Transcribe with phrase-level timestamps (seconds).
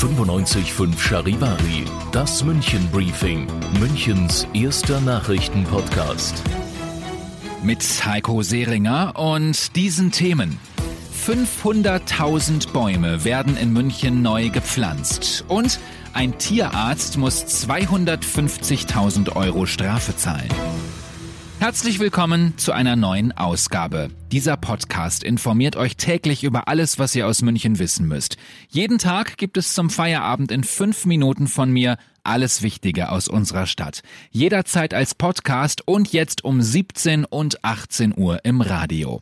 [0.00, 3.46] 95.5 Charivari, das München Briefing,
[3.78, 6.42] Münchens erster Nachrichtenpodcast.
[7.62, 10.58] Mit Heiko Seringer und diesen Themen.
[11.26, 15.78] 500.000 Bäume werden in München neu gepflanzt und
[16.14, 20.48] ein Tierarzt muss 250.000 Euro Strafe zahlen.
[21.60, 24.08] Herzlich willkommen zu einer neuen Ausgabe.
[24.32, 28.38] Dieser Podcast informiert euch täglich über alles, was ihr aus München wissen müsst.
[28.70, 33.66] Jeden Tag gibt es zum Feierabend in fünf Minuten von mir alles Wichtige aus unserer
[33.66, 34.00] Stadt.
[34.30, 39.20] Jederzeit als Podcast und jetzt um 17 und 18 Uhr im Radio.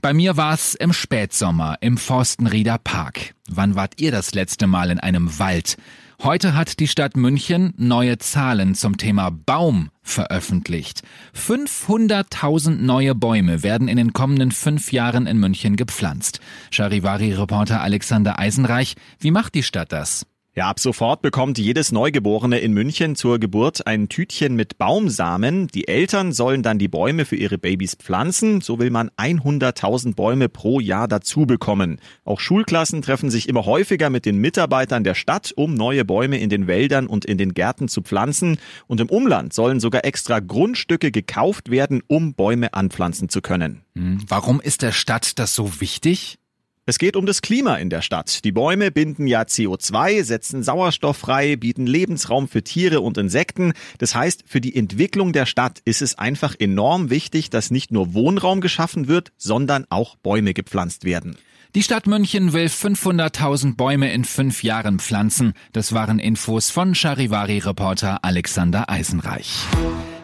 [0.00, 3.34] Bei mir war's im Spätsommer im Forstenrieder Park.
[3.50, 5.76] Wann wart ihr das letzte Mal in einem Wald?
[6.24, 11.02] Heute hat die Stadt München neue Zahlen zum Thema Baum veröffentlicht.
[11.36, 16.40] 500.000 neue Bäume werden in den kommenden fünf Jahren in München gepflanzt.
[16.70, 20.24] Charivari-Reporter Alexander Eisenreich, wie macht die Stadt das?
[20.56, 25.66] Ja, ab sofort bekommt jedes Neugeborene in München zur Geburt ein Tütchen mit Baumsamen.
[25.66, 28.60] Die Eltern sollen dann die Bäume für ihre Babys pflanzen.
[28.60, 31.98] So will man 100.000 Bäume pro Jahr dazu bekommen.
[32.24, 36.50] Auch Schulklassen treffen sich immer häufiger mit den Mitarbeitern der Stadt, um neue Bäume in
[36.50, 38.58] den Wäldern und in den Gärten zu pflanzen.
[38.86, 43.82] Und im Umland sollen sogar extra Grundstücke gekauft werden, um Bäume anpflanzen zu können.
[43.96, 46.38] Hm, warum ist der Stadt das so wichtig?
[46.86, 48.44] Es geht um das Klima in der Stadt.
[48.44, 53.72] Die Bäume binden ja CO2, setzen Sauerstoff frei, bieten Lebensraum für Tiere und Insekten.
[53.96, 58.12] Das heißt, für die Entwicklung der Stadt ist es einfach enorm wichtig, dass nicht nur
[58.12, 61.36] Wohnraum geschaffen wird, sondern auch Bäume gepflanzt werden.
[61.74, 65.54] Die Stadt München will 500.000 Bäume in fünf Jahren pflanzen.
[65.72, 69.64] Das waren Infos von Charivari-Reporter Alexander Eisenreich.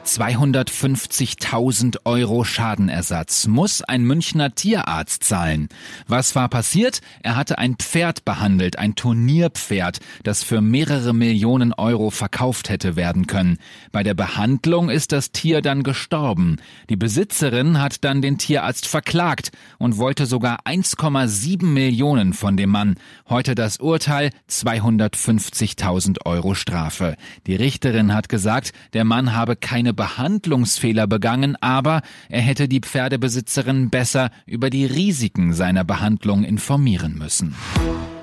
[0.04, 5.68] 250.000 Euro Schadenersatz muss ein Münchner Tierarzt zahlen.
[6.08, 7.00] Was war passiert?
[7.22, 13.26] Er hatte ein Pferd behandelt, ein Turnierpferd, das für mehrere Millionen Euro verkauft hätte werden
[13.26, 13.58] können.
[13.92, 16.56] Bei der Behandlung ist das Tier dann gestorben.
[16.88, 22.96] Die Besitzerin hat dann den Tierarzt verklagt und wollte sogar 1,7 Millionen von dem Mann.
[23.28, 27.16] Heute das Urteil 250.000 Euro Strafe.
[27.46, 32.00] Die Richterin hat gesagt, der Mann habe keine Behandlungsfehler begangen, aber
[32.30, 37.54] er hätte die Pferdebesitzerin besser über die Risiken seiner Behandlung informieren müssen.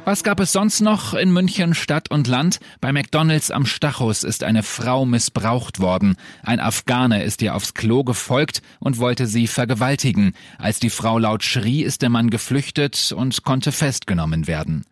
[0.04, 2.58] Was gab es sonst noch in München Stadt und Land?
[2.82, 6.16] Bei McDonalds am Stachus ist eine Frau missbraucht worden.
[6.42, 10.34] Ein Afghane ist ihr aufs Klo gefolgt und wollte sie vergewaltigen.
[10.58, 14.84] Als die Frau laut schrie, ist der Mann geflüchtet und konnte festgenommen werden.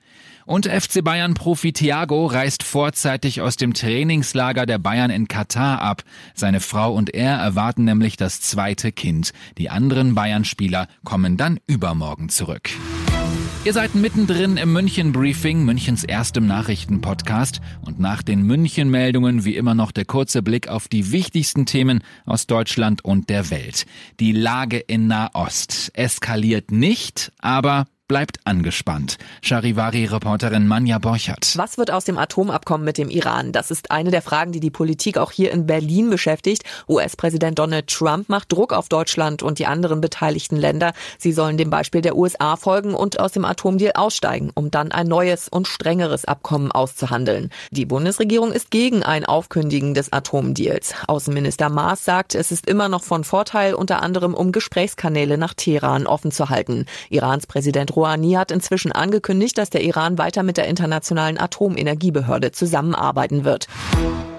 [0.45, 6.03] Und FC Bayern Profi Thiago reist vorzeitig aus dem Trainingslager der Bayern in Katar ab.
[6.35, 9.33] Seine Frau und er erwarten nämlich das zweite Kind.
[9.57, 12.69] Die anderen Bayern-Spieler kommen dann übermorgen zurück.
[13.63, 19.55] Ihr seid mittendrin im München Briefing, Münchens erstem Nachrichtenpodcast und nach den München Meldungen wie
[19.55, 23.87] immer noch der kurze Blick auf die wichtigsten Themen aus Deutschland und der Welt.
[24.19, 29.17] Die Lage in Nahost eskaliert nicht, aber bleibt angespannt.
[29.41, 31.57] Charivari-Reporterin Manja Borchert.
[31.57, 33.51] Was wird aus dem Atomabkommen mit dem Iran?
[33.51, 36.63] Das ist eine der Fragen, die die Politik auch hier in Berlin beschäftigt.
[36.87, 40.93] US-Präsident Donald Trump macht Druck auf Deutschland und die anderen beteiligten Länder.
[41.17, 45.07] Sie sollen dem Beispiel der USA folgen und aus dem Atomdeal aussteigen, um dann ein
[45.07, 47.49] neues und strengeres Abkommen auszuhandeln.
[47.71, 50.93] Die Bundesregierung ist gegen ein Aufkündigen des Atomdeals.
[51.07, 56.05] Außenminister Maas sagt, es ist immer noch von Vorteil, unter anderem um Gesprächskanäle nach Teheran
[56.05, 56.85] offen zu halten.
[57.09, 63.43] Irans Präsident Rouhani hat inzwischen angekündigt, dass der Iran weiter mit der Internationalen Atomenergiebehörde zusammenarbeiten
[63.43, 63.67] wird.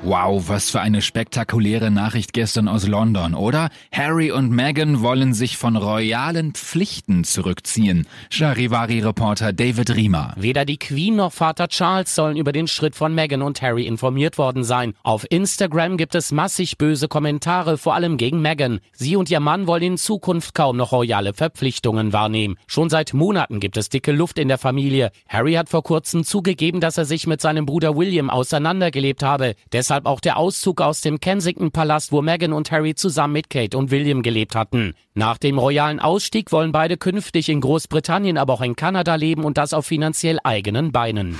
[0.09, 3.71] Wow, was für eine spektakuläre Nachricht gestern aus London, oder?
[3.91, 8.07] Harry und Meghan wollen sich von royalen Pflichten zurückziehen.
[8.31, 10.33] Charivari-Reporter David Riemer.
[10.37, 14.39] Weder die Queen noch Vater Charles sollen über den Schritt von Meghan und Harry informiert
[14.39, 14.95] worden sein.
[15.03, 18.79] Auf Instagram gibt es massig böse Kommentare, vor allem gegen Meghan.
[18.93, 22.59] Sie und ihr Mann wollen in Zukunft kaum noch royale Verpflichtungen wahrnehmen.
[22.69, 25.11] Schon seit Monaten gibt es dicke Luft in der Familie.
[25.29, 29.57] Harry hat vor kurzem zugegeben, dass er sich mit seinem Bruder William auseinandergelebt habe.
[29.73, 33.79] Deshalb deshalb auch der Auszug aus dem Kensington-Palast, wo Meghan und Harry zusammen mit Kate
[33.79, 34.95] und William gelebt hatten.
[35.15, 39.57] Nach dem royalen Ausstieg wollen beide künftig in Großbritannien, aber auch in Kanada leben und
[39.57, 41.39] das auf finanziell eigenen Beinen.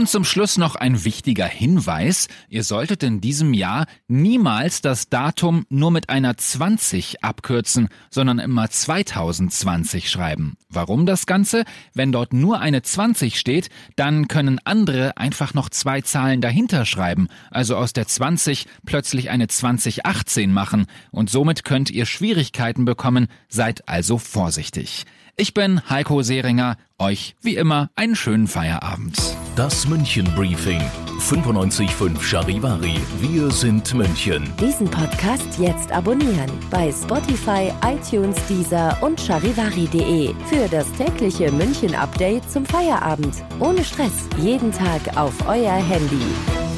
[0.00, 2.28] Und zum Schluss noch ein wichtiger Hinweis.
[2.48, 8.70] Ihr solltet in diesem Jahr niemals das Datum nur mit einer 20 abkürzen, sondern immer
[8.70, 10.56] 2020 schreiben.
[10.70, 11.64] Warum das Ganze?
[11.92, 17.28] Wenn dort nur eine 20 steht, dann können andere einfach noch zwei Zahlen dahinter schreiben,
[17.50, 23.86] also aus der 20 plötzlich eine 2018 machen und somit könnt ihr Schwierigkeiten bekommen, seid
[23.86, 25.04] also vorsichtig.
[25.36, 26.76] Ich bin Heiko Seringer.
[26.98, 29.16] Euch wie immer einen schönen Feierabend.
[29.56, 30.82] Das München Briefing.
[31.18, 33.00] 95.5 Charivari.
[33.20, 34.50] Wir sind München.
[34.60, 42.50] Diesen Podcast jetzt abonnieren bei Spotify, iTunes, Deezer und charivari.de für das tägliche München Update
[42.50, 43.34] zum Feierabend.
[43.58, 44.28] Ohne Stress.
[44.38, 46.69] Jeden Tag auf euer Handy.